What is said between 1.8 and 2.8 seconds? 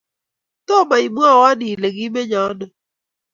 kimenye ano